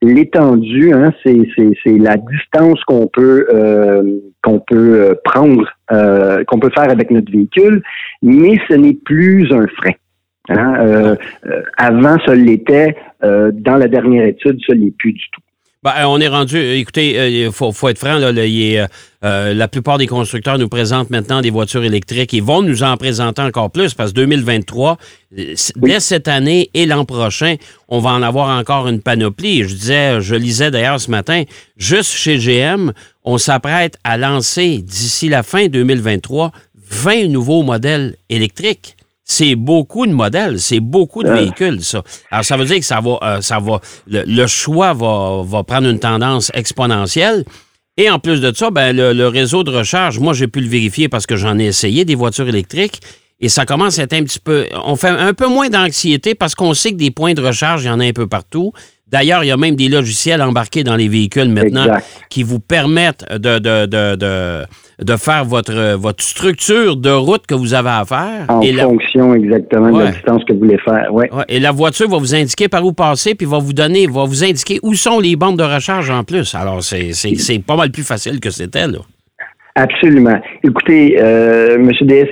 l'étendue, 0.01 0.93
hein, 0.93 1.13
c'est, 1.23 1.37
la 1.85 2.17
distance 2.17 2.83
qu'on 2.85 3.07
peut 3.07 3.47
euh, 3.53 4.19
qu'on 4.43 4.59
peut 4.59 4.99
euh, 4.99 5.13
prendre, 5.23 5.67
euh, 5.91 6.43
qu'on 6.45 6.59
peut 6.59 6.71
faire 6.73 6.89
avec 6.89 7.11
notre 7.11 7.31
véhicule, 7.31 7.83
mais 8.21 8.57
ce 8.67 8.73
n'est 8.73 8.95
plus 8.95 9.51
un 9.51 9.67
frein. 9.67 9.93
Hein. 10.49 11.15
avant, 11.77 12.17
ça 12.25 12.35
l'était. 12.35 12.97
dans 13.21 13.77
la 13.77 13.87
dernière 13.87 14.25
étude, 14.25 14.59
ça 14.67 14.73
l'est 14.73 14.93
plus 14.97 15.13
du 15.13 15.23
tout. 15.31 15.41
Ben, 15.83 16.05
on 16.05 16.19
est 16.19 16.27
rendu. 16.27 16.59
Écoutez, 16.59 17.41
il 17.41 17.51
faut, 17.51 17.71
faut, 17.71 17.89
être 17.89 17.97
franc. 17.97 18.19
Là, 18.19 18.31
la 19.53 19.67
plupart 19.67 19.97
des 19.97 20.05
constructeurs 20.05 20.59
nous 20.59 20.69
présentent 20.69 21.09
maintenant 21.09 21.41
des 21.41 21.49
voitures 21.49 21.83
électriques. 21.83 22.33
Ils 22.33 22.43
vont 22.43 22.61
nous 22.61 22.83
en 22.83 22.97
présenter 22.97 23.41
encore 23.41 23.71
plus 23.71 23.95
parce 23.95 24.11
que 24.11 24.17
2023, 24.17 24.99
dès 25.31 25.99
cette 25.99 26.27
année 26.27 26.69
et 26.75 26.85
l'an 26.85 27.03
prochain, 27.03 27.55
on 27.87 27.97
va 27.97 28.11
en 28.11 28.21
avoir 28.21 28.55
encore 28.59 28.87
une 28.87 29.01
panoplie. 29.01 29.63
Je 29.63 29.73
disais, 29.73 30.21
je 30.21 30.35
lisais 30.35 30.69
d'ailleurs 30.69 31.01
ce 31.01 31.09
matin, 31.09 31.45
juste 31.77 32.11
chez 32.11 32.37
GM, 32.37 32.91
on 33.23 33.39
s'apprête 33.39 33.97
à 34.03 34.19
lancer 34.19 34.83
d'ici 34.83 35.29
la 35.29 35.41
fin 35.41 35.65
2023 35.65 36.51
20 36.91 37.29
nouveaux 37.29 37.63
modèles 37.63 38.17
électriques 38.29 38.97
c'est 39.23 39.55
beaucoup 39.55 40.05
de 40.05 40.11
modèles, 40.11 40.59
c'est 40.59 40.79
beaucoup 40.79 41.23
de 41.23 41.29
véhicules, 41.29 41.83
ça. 41.83 42.03
Alors, 42.31 42.43
ça 42.43 42.57
veut 42.57 42.65
dire 42.65 42.77
que 42.77 42.85
ça 42.85 42.99
va, 42.99 43.17
euh, 43.21 43.41
ça 43.41 43.59
va, 43.59 43.79
le, 44.07 44.47
choix 44.47 44.93
va, 44.93 45.43
va, 45.43 45.63
prendre 45.63 45.87
une 45.87 45.99
tendance 45.99 46.51
exponentielle. 46.53 47.45
Et 47.97 48.09
en 48.09 48.19
plus 48.19 48.41
de 48.41 48.53
ça, 48.53 48.71
ben, 48.71 48.95
le, 48.95 49.27
réseau 49.27 49.63
de 49.63 49.71
recharge, 49.71 50.19
moi, 50.19 50.33
j'ai 50.33 50.47
pu 50.47 50.59
le 50.59 50.67
vérifier 50.67 51.07
parce 51.07 51.25
que 51.25 51.35
j'en 51.35 51.59
ai 51.59 51.65
essayé 51.65 52.05
des 52.05 52.15
voitures 52.15 52.47
électriques. 52.47 53.01
Et 53.39 53.49
ça 53.49 53.65
commence 53.65 53.97
à 53.99 54.03
être 54.03 54.13
un 54.13 54.23
petit 54.23 54.39
peu. 54.39 54.67
On 54.85 54.95
fait 54.95 55.09
un 55.09 55.33
peu 55.33 55.47
moins 55.47 55.69
d'anxiété 55.69 56.35
parce 56.35 56.53
qu'on 56.53 56.73
sait 56.73 56.91
que 56.91 56.97
des 56.97 57.09
points 57.09 57.33
de 57.33 57.41
recharge, 57.41 57.83
il 57.83 57.87
y 57.87 57.89
en 57.89 57.99
a 57.99 58.05
un 58.05 58.13
peu 58.13 58.27
partout. 58.27 58.71
D'ailleurs, 59.07 59.43
il 59.43 59.47
y 59.47 59.51
a 59.51 59.57
même 59.57 59.75
des 59.75 59.89
logiciels 59.89 60.41
embarqués 60.41 60.83
dans 60.83 60.95
les 60.95 61.09
véhicules 61.09 61.49
maintenant 61.49 61.87
qui 62.29 62.43
vous 62.43 62.59
permettent 62.59 63.25
de, 63.29 63.59
de, 63.59 63.85
de, 63.85 64.15
de, 64.15 64.65
faire 65.17 65.45
votre, 65.45 65.95
votre 65.95 66.23
structure 66.23 66.95
de 66.95 67.09
route 67.09 67.45
que 67.47 67.55
vous 67.55 67.73
avez 67.73 67.89
à 67.89 68.05
faire. 68.05 68.45
En 68.49 68.61
fonction 68.61 69.33
exactement 69.33 69.91
de 69.91 70.03
la 70.03 70.11
distance 70.11 70.43
que 70.45 70.53
vous 70.53 70.59
voulez 70.59 70.77
faire. 70.77 71.13
Ouais. 71.13 71.29
Et 71.47 71.59
la 71.59 71.71
voiture 71.71 72.09
va 72.09 72.17
vous 72.17 72.35
indiquer 72.35 72.67
par 72.67 72.85
où 72.85 72.93
passer, 72.93 73.35
puis 73.35 73.45
va 73.45 73.59
vous 73.59 73.73
donner, 73.73 74.07
va 74.07 74.25
vous 74.25 74.43
indiquer 74.43 74.79
où 74.83 74.93
sont 74.93 75.19
les 75.19 75.35
bandes 75.35 75.57
de 75.57 75.63
recharge 75.63 76.09
en 76.09 76.23
plus. 76.23 76.55
Alors, 76.55 76.83
c'est 76.83 77.59
pas 77.65 77.75
mal 77.75 77.91
plus 77.91 78.03
facile 78.03 78.39
que 78.39 78.49
c'était, 78.49 78.87
là. 78.87 78.99
Absolument. 79.75 80.39
Écoutez, 80.63 81.17
euh, 81.19 81.75
M. 81.75 81.91
DS, 82.01 82.27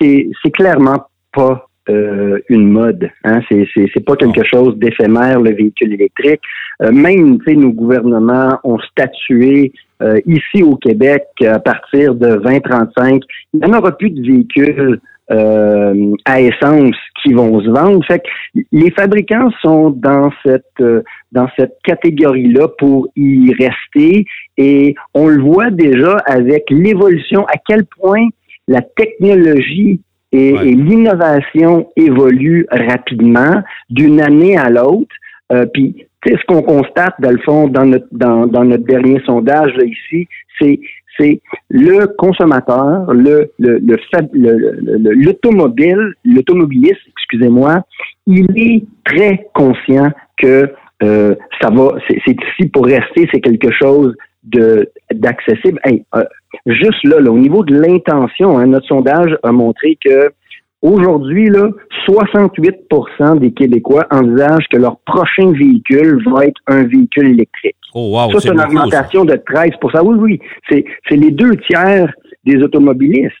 c'est 0.00 0.50
clairement 0.52 1.06
pas 1.32 1.68
euh, 1.88 2.38
une 2.48 2.68
mode. 2.68 3.10
Hein? 3.24 3.40
C'est, 3.48 3.66
c'est, 3.74 4.04
pas 4.04 4.16
quelque 4.16 4.44
chose 4.44 4.76
d'éphémère, 4.76 5.40
le 5.40 5.54
véhicule 5.54 5.94
électrique. 5.94 6.40
Euh, 6.82 6.92
même, 6.92 7.38
tu 7.38 7.44
sais, 7.44 7.56
nos 7.56 7.70
gouvernements 7.70 8.58
ont 8.64 8.78
statué 8.90 9.72
euh, 10.02 10.20
ici 10.26 10.62
au 10.62 10.76
Québec 10.76 11.24
à 11.42 11.58
partir 11.58 12.14
de 12.14 12.36
2035, 12.36 13.22
il 13.54 13.60
n'y 13.60 13.66
en 13.66 13.78
aura 13.78 13.96
plus 13.96 14.10
de 14.10 14.20
véhicules 14.20 15.00
euh, 15.30 16.12
à 16.24 16.40
essence 16.40 16.96
qui 17.22 17.32
vont 17.32 17.60
se 17.60 17.68
vendre. 17.68 18.04
Fait 18.06 18.20
que 18.20 18.60
les 18.72 18.90
fabricants 18.92 19.50
sont 19.62 19.90
dans 19.90 20.30
cette 20.44 20.82
dans 21.32 21.48
cette 21.58 21.76
catégorie-là 21.82 22.68
pour 22.78 23.08
y 23.16 23.52
rester 23.54 24.26
et 24.56 24.94
on 25.14 25.28
le 25.28 25.42
voit 25.42 25.70
déjà 25.70 26.18
avec 26.26 26.64
l'évolution 26.70 27.44
à 27.46 27.56
quel 27.66 27.84
point 27.86 28.26
la 28.68 28.82
technologie 28.82 30.00
et, 30.32 30.74
l'innovation 30.74 31.88
évolue 31.96 32.66
rapidement 32.70 33.62
d'une 33.90 34.20
année 34.20 34.56
à 34.56 34.70
l'autre. 34.70 35.14
Euh, 35.52 35.66
puis, 35.66 36.06
ce 36.30 36.44
qu'on 36.46 36.62
constate, 36.62 37.14
dans 37.20 37.30
le 37.30 37.38
fond, 37.38 37.68
dans 37.68 37.84
notre, 37.84 38.06
dans, 38.12 38.46
notre 38.46 38.84
dernier 38.84 39.20
sondage 39.24 39.74
là, 39.74 39.84
ici, 39.84 40.28
c'est 40.60 40.80
c'est 41.18 41.40
le 41.70 42.08
consommateur, 42.18 43.10
le 43.14 43.50
l'automobile, 43.58 46.14
le, 46.24 46.34
l'automobiliste, 46.34 47.00
excusez-moi, 47.16 47.84
il 48.26 48.46
est 48.54 48.84
très 49.04 49.48
conscient 49.54 50.10
que 50.36 50.70
euh, 51.02 51.34
ça 51.60 51.70
va, 51.70 51.94
c'est 52.08 52.18
ici 52.26 52.68
pour 52.70 52.86
rester, 52.86 53.28
c'est 53.32 53.40
quelque 53.40 53.72
chose 53.72 54.14
de 54.44 54.90
d'accessible. 55.12 55.80
Euh, 55.86 56.24
juste 56.66 57.02
là, 57.04 57.20
là, 57.20 57.30
au 57.30 57.38
niveau 57.38 57.64
de 57.64 57.74
l'intention, 57.74 58.58
hein, 58.58 58.66
notre 58.66 58.86
sondage 58.86 59.36
a 59.42 59.52
montré 59.52 59.96
que 60.04 60.30
aujourd'hui, 60.82 61.48
là, 61.48 61.68
68% 62.08 63.38
des 63.38 63.52
Québécois 63.52 64.06
envisagent 64.10 64.66
que 64.70 64.78
leur 64.78 64.98
prochain 65.06 65.52
véhicule 65.52 66.22
va 66.30 66.46
être 66.46 66.60
un 66.66 66.84
véhicule 66.84 67.28
électrique. 67.28 67.76
Oh, 67.94 68.10
wow, 68.12 68.30
ça, 68.32 68.40
c'est 68.40 68.52
une 68.52 68.60
augmentation 68.60 69.24
de 69.24 69.34
13% 69.34 70.00
Oui, 70.04 70.16
oui. 70.20 70.40
C'est, 70.68 70.84
c'est 71.08 71.16
les 71.16 71.30
deux 71.30 71.56
tiers 71.68 72.12
des 72.44 72.62
automobilistes. 72.62 73.34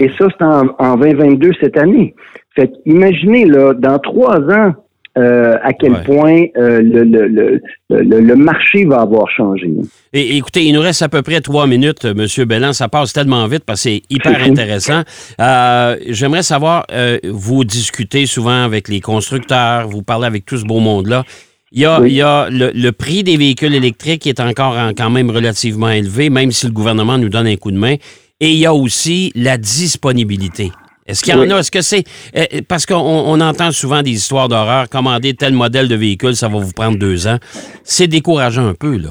Et 0.00 0.10
ça, 0.18 0.26
c'est 0.36 0.44
en, 0.44 0.74
en 0.78 0.96
2022 0.96 1.52
cette 1.60 1.76
année. 1.76 2.14
Fait 2.56 2.72
imaginez, 2.84 3.44
là, 3.44 3.74
dans 3.74 3.98
trois 3.98 4.40
ans, 4.40 4.72
euh, 5.16 5.56
à 5.62 5.72
quel 5.72 6.02
point 6.02 6.44
euh, 6.56 6.80
le, 6.80 7.02
le, 7.04 7.60
le, 7.88 8.36
marché 8.36 8.84
va 8.84 9.00
avoir 9.00 9.28
changé. 9.30 9.68
Et, 10.12 10.36
écoutez, 10.36 10.64
il 10.64 10.74
nous 10.74 10.80
reste 10.80 11.02
à 11.02 11.08
peu 11.08 11.22
près 11.22 11.40
trois 11.40 11.66
minutes, 11.66 12.04
M. 12.04 12.26
Bellan. 12.44 12.72
Ça 12.72 12.88
passe 12.88 13.12
tellement 13.12 13.46
vite 13.46 13.64
parce 13.64 13.82
que 13.82 13.90
c'est 13.90 14.02
hyper 14.10 14.40
intéressant. 14.42 15.02
Euh, 15.40 15.96
j'aimerais 16.08 16.42
savoir, 16.42 16.86
vous 17.24 17.64
discutez 17.64 18.26
souvent 18.26 18.64
avec 18.64 18.88
les 18.88 19.00
constructeurs, 19.00 19.88
vous 19.88 20.02
parlez 20.02 20.26
avec 20.26 20.44
tout 20.46 20.58
ce 20.58 20.64
beau 20.64 20.78
monde-là. 20.78 21.24
Il 21.72 21.80
y 21.80 21.86
a, 21.86 22.00
il 22.04 22.14
y 22.14 22.22
a 22.22 22.48
le, 22.50 22.90
prix 22.90 23.24
des 23.24 23.36
véhicules 23.36 23.74
électriques 23.74 24.22
qui 24.22 24.28
est 24.28 24.40
encore 24.40 24.76
quand 24.96 25.10
même 25.10 25.30
relativement 25.30 25.90
élevé, 25.90 26.30
même 26.30 26.52
si 26.52 26.66
le 26.66 26.72
gouvernement 26.72 27.18
nous 27.18 27.28
donne 27.28 27.46
un 27.46 27.56
coup 27.56 27.70
de 27.70 27.78
main. 27.78 27.96
Et 28.40 28.52
il 28.52 28.58
y 28.58 28.66
a 28.66 28.74
aussi 28.74 29.32
la 29.34 29.58
disponibilité. 29.58 30.70
Est-ce 31.08 31.22
qu'il 31.22 31.34
y 31.34 31.36
en 31.36 31.50
a? 31.50 31.58
Est-ce 31.58 31.70
que 31.70 31.80
c'est. 31.80 32.04
Euh, 32.36 32.60
parce 32.68 32.86
qu'on 32.86 33.40
entend 33.40 33.70
souvent 33.72 34.02
des 34.02 34.10
histoires 34.10 34.48
d'horreur. 34.48 34.88
Commander 34.88 35.34
tel 35.34 35.54
modèle 35.54 35.88
de 35.88 35.96
véhicule, 35.96 36.36
ça 36.36 36.48
va 36.48 36.58
vous 36.58 36.72
prendre 36.72 36.98
deux 36.98 37.26
ans. 37.26 37.38
C'est 37.82 38.06
décourageant 38.06 38.66
un 38.66 38.74
peu, 38.74 38.96
là. 38.96 39.10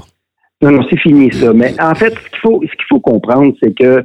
Non, 0.61 0.71
non, 0.71 0.85
c'est 0.89 0.99
fini 0.99 1.31
ça. 1.31 1.53
Mais 1.53 1.73
en 1.79 1.93
fait, 1.93 2.13
ce 2.13 2.29
qu'il 2.29 2.39
faut, 2.41 2.61
ce 2.63 2.75
qu'il 2.75 2.85
faut 2.89 2.99
comprendre, 2.99 3.53
c'est 3.61 3.75
que 3.77 4.03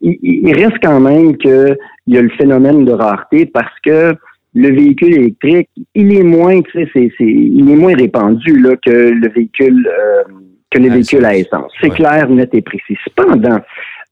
il, 0.00 0.52
reste 0.54 0.76
quand 0.82 1.00
même 1.00 1.36
qu'il 1.36 1.76
y 2.08 2.18
a 2.18 2.22
le 2.22 2.30
phénomène 2.30 2.84
de 2.84 2.92
rareté 2.92 3.46
parce 3.46 3.74
que 3.84 4.14
le 4.54 4.68
véhicule 4.70 5.14
électrique, 5.14 5.68
il 5.94 6.14
est 6.16 6.22
moins, 6.22 6.60
tu 6.62 6.72
sais, 6.72 6.88
c'est, 6.92 7.24
il 7.24 7.70
est 7.70 7.76
moins 7.76 7.94
répandu 7.94 8.60
là, 8.60 8.76
que 8.84 8.90
le 8.90 9.28
véhicule 9.28 9.86
euh, 9.86 10.22
que 10.70 10.78
les 10.78 10.88
véhicules 10.88 11.24
à 11.24 11.36
essence. 11.36 11.72
C'est 11.80 11.90
clair, 11.90 12.28
net 12.28 12.50
et 12.52 12.62
précis. 12.62 12.96
Cependant, 13.04 13.60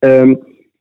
euh, 0.04 0.34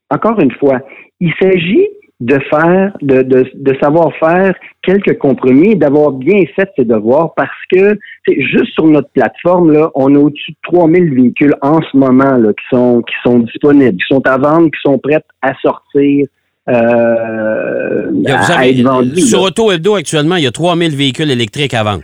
encore 0.09 0.39
une 0.39 0.51
fois, 0.51 0.79
il 1.19 1.33
s'agit 1.39 1.87
de 2.21 2.39
faire, 2.51 2.95
de, 3.01 3.23
de, 3.23 3.51
de, 3.55 3.75
savoir 3.81 4.11
faire 4.19 4.53
quelques 4.83 5.17
compromis, 5.17 5.75
d'avoir 5.75 6.11
bien 6.11 6.43
fait 6.55 6.69
ses 6.77 6.85
devoirs 6.85 7.33
parce 7.35 7.49
que 7.71 7.97
juste 8.27 8.73
sur 8.73 8.85
notre 8.85 9.09
plateforme, 9.09 9.71
là, 9.71 9.89
on 9.95 10.15
a 10.15 10.19
au-dessus 10.19 10.51
de 10.51 10.57
3000 10.71 11.15
véhicules 11.15 11.55
en 11.61 11.79
ce 11.81 11.97
moment 11.97 12.37
là, 12.37 12.53
qui 12.53 12.63
sont 12.69 13.01
qui 13.01 13.15
sont 13.23 13.39
disponibles, 13.39 13.97
qui 13.97 14.05
sont 14.07 14.25
à 14.27 14.37
vendre, 14.37 14.65
qui 14.67 14.79
sont 14.83 14.99
prêts 14.99 15.23
à 15.41 15.53
sortir. 15.61 16.27
Euh, 16.69 18.11
à 18.27 18.67
être 18.67 18.81
vendus, 18.81 19.21
sur 19.21 19.41
Auto 19.41 19.71
Hebdo, 19.71 19.95
actuellement, 19.95 20.35
il 20.35 20.43
y 20.43 20.47
a 20.47 20.51
3000 20.51 20.95
véhicules 20.95 21.31
électriques 21.31 21.73
à 21.73 21.83
vendre. 21.83 22.03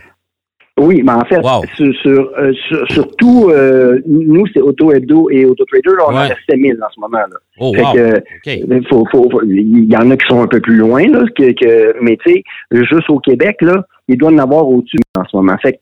Oui, 0.78 1.02
mais 1.04 1.12
en 1.12 1.24
fait, 1.24 1.40
sur, 1.74 1.94
sur, 2.02 2.30
euh, 2.38 2.52
surtout, 2.88 3.50
euh, 3.50 4.00
nous, 4.06 4.46
c'est 4.54 4.60
Auto 4.60 4.92
Hebdo 4.92 5.28
et 5.30 5.44
Auto 5.44 5.64
Trader, 5.64 5.96
on 6.06 6.12
ouais. 6.12 6.18
en 6.18 6.30
a 6.30 6.34
7000 6.48 6.78
en 6.82 6.90
ce 6.94 7.00
moment. 7.00 7.18
Là. 7.18 7.36
Oh, 7.58 7.72
fait 7.74 8.62
que, 8.62 8.88
faut, 8.88 9.06
faut, 9.10 9.42
il 9.44 9.92
y 9.92 9.96
en 9.96 10.10
a 10.10 10.16
qui 10.16 10.26
sont 10.28 10.42
un 10.42 10.46
peu 10.46 10.60
plus 10.60 10.76
loin, 10.76 11.06
là, 11.06 11.24
que, 11.36 11.52
que 11.52 11.96
mais 12.00 12.16
tu 12.24 12.32
sais, 12.32 12.42
juste 12.72 13.10
au 13.10 13.18
Québec, 13.18 13.56
là, 13.60 13.84
il 14.06 14.16
doit 14.16 14.30
en 14.30 14.38
avoir 14.38 14.68
au-dessus 14.68 14.98
en 15.16 15.24
ce 15.24 15.36
moment. 15.36 15.56
Fait 15.60 15.72
que 15.72 15.78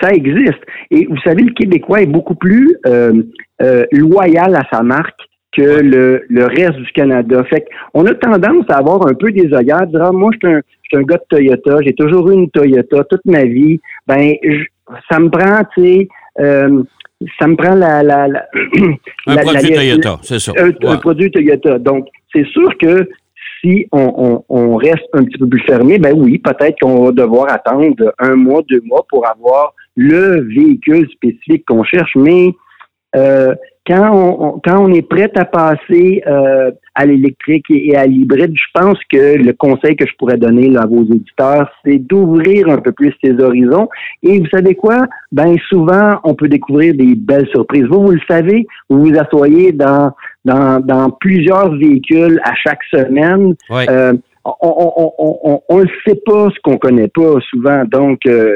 ça 0.00 0.10
existe. 0.10 0.60
Et 0.90 1.06
vous 1.06 1.18
savez, 1.24 1.42
le 1.42 1.52
Québécois 1.52 2.02
est 2.02 2.06
beaucoup 2.06 2.34
plus 2.34 2.76
euh, 2.86 3.22
euh 3.62 3.84
loyal 3.92 4.56
à 4.56 4.62
sa 4.72 4.82
marque 4.82 5.20
que 5.56 5.80
le, 5.80 6.24
le 6.28 6.46
reste 6.46 6.76
du 6.76 6.92
Canada. 6.92 7.44
Fait 7.44 7.64
on 7.92 8.04
a 8.06 8.14
tendance 8.14 8.64
à 8.68 8.78
avoir 8.78 9.06
un 9.06 9.14
peu 9.14 9.30
des 9.30 9.52
œillères, 9.52 9.86
dire 9.86 10.02
ah, 10.02 10.10
moi 10.12 10.30
je 10.32 10.48
suis 10.48 10.56
un, 10.56 10.60
un 10.94 11.02
gars 11.02 11.16
de 11.16 11.24
Toyota, 11.28 11.78
j'ai 11.82 11.94
toujours 11.94 12.30
eu 12.30 12.34
une 12.34 12.50
Toyota 12.50 13.04
toute 13.04 13.24
ma 13.24 13.44
vie. 13.44 13.80
Ben 14.06 14.34
ça 15.10 15.18
me 15.18 15.30
prend, 15.30 15.62
tu 15.74 15.82
sais, 15.82 16.08
euh, 16.40 16.82
ça 17.38 17.46
me 17.46 17.56
prend 17.56 17.74
la, 17.74 18.02
la, 18.02 18.28
la 18.28 18.46
un 19.26 19.36
produit 19.36 19.72
Toyota, 19.72 20.18
c'est 20.22 20.38
ça. 20.38 20.52
Un, 20.58 20.96
produit 20.96 21.30
Toyota. 21.30 21.78
Donc 21.78 22.08
c'est 22.32 22.46
sûr 22.48 22.76
que 22.78 23.08
si 23.60 23.86
on, 23.92 24.44
on, 24.48 24.54
on, 24.54 24.76
reste 24.76 25.08
un 25.14 25.24
petit 25.24 25.38
peu 25.38 25.48
plus 25.48 25.62
fermé, 25.62 25.98
ben 25.98 26.12
oui, 26.14 26.38
peut-être 26.38 26.78
qu'on 26.80 27.04
va 27.06 27.12
devoir 27.12 27.50
attendre 27.50 28.12
un 28.18 28.34
mois, 28.36 28.62
deux 28.68 28.82
mois 28.84 29.06
pour 29.08 29.26
avoir 29.26 29.72
le 29.96 30.42
véhicule 30.54 31.08
spécifique 31.10 31.64
qu'on 31.66 31.84
cherche, 31.84 32.14
mais 32.16 32.52
euh, 33.16 33.54
quand 33.86 34.10
on, 34.12 34.60
quand 34.64 34.84
on 34.84 34.92
est 34.92 35.02
prêt 35.02 35.30
à 35.36 35.44
passer 35.44 36.22
euh, 36.26 36.70
à 36.94 37.06
l'électrique 37.06 37.66
et, 37.70 37.96
à 37.96 38.06
l'hybride, 38.06 38.54
je 38.54 38.80
pense 38.80 38.98
que 39.10 39.36
le 39.36 39.52
conseil 39.52 39.94
que 39.96 40.06
je 40.06 40.12
pourrais 40.18 40.38
donner 40.38 40.74
à 40.76 40.86
vos 40.86 41.02
éditeurs, 41.02 41.70
c'est 41.84 41.98
d'ouvrir 41.98 42.68
un 42.68 42.78
peu 42.78 42.92
plus 42.92 43.12
ces 43.22 43.38
horizons. 43.38 43.88
Et 44.22 44.38
vous 44.38 44.48
savez 44.52 44.74
quoi? 44.74 45.06
Ben 45.32 45.56
souvent, 45.68 46.14
on 46.24 46.34
peut 46.34 46.48
découvrir 46.48 46.94
des 46.94 47.14
belles 47.14 47.48
surprises. 47.48 47.84
Vous, 47.84 48.06
vous 48.06 48.12
le 48.12 48.20
savez, 48.28 48.66
vous 48.88 49.04
vous 49.04 49.18
asseyez 49.18 49.72
dans, 49.72 50.12
dans, 50.44 50.80
dans 50.80 51.10
plusieurs 51.10 51.74
véhicules 51.74 52.40
à 52.44 52.54
chaque 52.54 52.82
semaine. 52.90 53.54
Euh, 53.70 54.14
on 54.60 55.78
ne 55.78 55.86
sait 56.06 56.20
pas 56.26 56.48
ce 56.54 56.60
qu'on 56.62 56.78
connaît 56.78 57.08
pas 57.08 57.38
souvent. 57.50 57.84
Donc, 57.84 58.20
euh, 58.26 58.52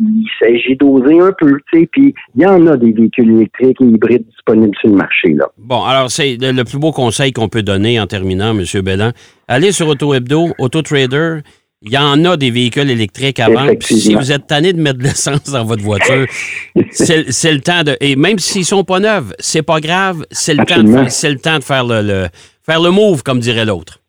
il 0.00 0.28
s'agit 0.38 0.76
d'oser 0.76 1.18
un 1.20 1.32
peu, 1.38 1.58
tu 1.72 1.80
sais, 1.80 1.88
puis 1.90 2.14
il 2.34 2.42
y 2.42 2.46
en 2.46 2.66
a 2.66 2.76
des 2.76 2.92
véhicules 2.92 3.30
électriques 3.30 3.78
et 3.80 3.84
hybrides 3.84 4.26
disponibles 4.28 4.76
sur 4.80 4.90
le 4.90 4.96
marché, 4.96 5.28
là. 5.34 5.46
Bon, 5.58 5.82
alors, 5.84 6.10
c'est 6.10 6.36
le 6.40 6.64
plus 6.64 6.78
beau 6.78 6.92
conseil 6.92 7.32
qu'on 7.32 7.48
peut 7.48 7.62
donner 7.62 7.98
en 8.00 8.06
terminant, 8.06 8.56
M. 8.56 8.64
Bellan. 8.82 9.12
Allez 9.48 9.72
sur 9.72 9.88
Auto 9.88 10.14
Hebdo, 10.14 10.48
Auto 10.58 10.82
Trader. 10.82 11.40
Il 11.82 11.92
y 11.92 11.98
en 11.98 12.24
a 12.24 12.36
des 12.36 12.50
véhicules 12.50 12.90
électriques 12.90 13.38
à 13.38 13.48
vendre. 13.48 13.72
Si 13.80 14.14
vous 14.14 14.32
êtes 14.32 14.46
tanné 14.46 14.72
de 14.72 14.80
mettre 14.80 14.98
de 14.98 15.04
l'essence 15.04 15.44
dans 15.44 15.64
votre 15.64 15.82
voiture, 15.82 16.26
c'est 16.90 17.52
le 17.52 17.60
temps 17.60 17.82
de. 17.84 17.96
Et 18.00 18.16
même 18.16 18.38
s'ils 18.38 18.64
sont 18.64 18.82
pas 18.82 18.98
neufs, 18.98 19.32
c'est 19.38 19.62
pas 19.62 19.80
grave. 19.80 20.24
C'est 20.30 20.54
le, 20.54 20.64
temps 20.64 20.82
de, 20.82 20.88
le 20.88 21.38
temps 21.38 21.58
de 21.58 21.64
faire 21.64 21.84
le, 21.84 22.00
le, 22.00 22.26
faire 22.64 22.80
le 22.80 22.90
move, 22.90 23.22
comme 23.22 23.40
dirait 23.40 23.66
l'autre. 23.66 24.00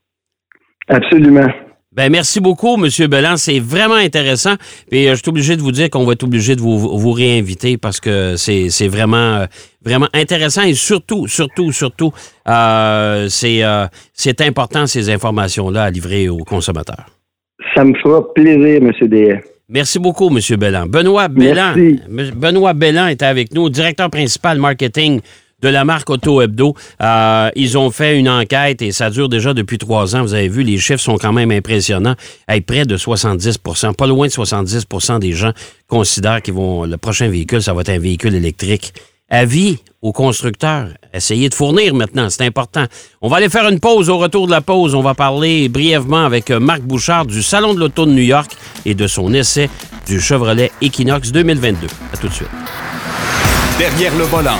Absolument. 0.87 1.47
Ben, 1.97 2.11
merci 2.11 2.39
beaucoup, 2.39 2.75
M. 2.75 3.07
Bellan. 3.07 3.37
C'est 3.37 3.59
vraiment 3.59 3.95
intéressant. 3.95 4.53
Et 4.91 5.09
euh, 5.09 5.15
je 5.15 5.15
suis 5.15 5.29
obligé 5.29 5.55
de 5.55 5.63
vous 5.63 5.71
dire 5.71 5.89
qu'on 5.89 6.05
va 6.05 6.13
être 6.13 6.23
obligé 6.23 6.55
de 6.55 6.61
vous, 6.61 6.77
vous 6.77 7.11
réinviter 7.11 7.77
parce 7.77 7.99
que 7.99 8.35
c'est 8.37 8.87
vraiment, 8.87 9.37
euh, 9.37 9.45
vraiment 9.83 10.07
intéressant 10.13 10.61
et 10.61 10.75
surtout, 10.75 11.25
surtout, 11.25 11.71
surtout, 11.71 12.11
euh, 12.47 13.27
c'est 13.29 14.41
important 14.41 14.85
ces 14.85 15.09
informations-là 15.09 15.85
à 15.85 15.89
livrer 15.89 16.29
aux 16.29 16.43
consommateurs. 16.43 17.07
Ça 17.75 17.83
me 17.83 17.95
fera 17.95 18.31
plaisir, 18.31 18.79
M. 18.83 18.91
D. 19.01 19.39
Merci 19.67 19.97
beaucoup, 19.97 20.29
M. 20.29 20.39
Bellan. 20.55 20.85
Benoît 20.85 21.27
Bellan. 21.29 21.73
Benoît 22.35 22.73
Bellan 22.75 23.07
est 23.07 23.23
avec 23.23 23.55
nous, 23.55 23.71
directeur 23.71 24.11
principal 24.11 24.59
marketing 24.59 25.19
de 25.61 25.69
la 25.69 25.85
marque 25.85 26.09
Auto 26.09 26.41
Hebdo. 26.41 26.75
Euh, 27.01 27.49
ils 27.55 27.77
ont 27.77 27.89
fait 27.89 28.17
une 28.19 28.29
enquête 28.29 28.81
et 28.81 28.91
ça 28.91 29.09
dure 29.09 29.27
déjà 29.27 29.53
depuis 29.53 29.77
trois 29.77 30.15
ans. 30.15 30.21
Vous 30.21 30.33
avez 30.33 30.49
vu, 30.49 30.63
les 30.63 30.77
chiffres 30.77 31.01
sont 31.01 31.17
quand 31.17 31.33
même 31.33 31.51
impressionnants. 31.51 32.15
près 32.67 32.85
de 32.85 32.97
70% 32.97 33.93
pas 33.93 34.07
loin 34.07 34.27
de 34.27 34.31
70% 34.31 35.19
des 35.19 35.33
gens 35.33 35.51
considèrent 35.87 36.41
que 36.41 36.51
le 36.51 36.97
prochain 36.97 37.29
véhicule, 37.29 37.63
ça 37.63 37.73
va 37.73 37.81
être 37.81 37.89
un 37.89 37.99
véhicule 37.99 38.35
électrique. 38.35 38.93
Avis 39.29 39.79
aux 40.01 40.13
constructeurs, 40.13 40.87
essayez 41.13 41.49
de 41.49 41.53
fournir 41.53 41.93
maintenant, 41.93 42.29
c'est 42.29 42.45
important. 42.45 42.85
On 43.21 43.27
va 43.27 43.37
aller 43.37 43.49
faire 43.49 43.67
une 43.67 43.81
pause. 43.81 44.09
Au 44.09 44.17
retour 44.19 44.45
de 44.45 44.51
la 44.51 44.61
pause, 44.61 44.95
on 44.95 45.01
va 45.01 45.15
parler 45.15 45.67
brièvement 45.67 46.23
avec 46.23 46.49
Marc 46.49 46.81
Bouchard 46.81 47.25
du 47.25 47.43
Salon 47.43 47.73
de 47.73 47.79
l'Auto 47.79 48.05
de 48.05 48.11
New 48.11 48.21
York 48.21 48.55
et 48.85 48.93
de 48.93 49.05
son 49.07 49.33
essai 49.33 49.69
du 50.05 50.21
Chevrolet 50.21 50.71
Equinox 50.81 51.31
2022. 51.33 51.87
À 52.13 52.17
tout 52.17 52.29
de 52.29 52.33
suite. 52.33 52.47
Derrière 53.77 54.15
le 54.15 54.23
volant. 54.23 54.59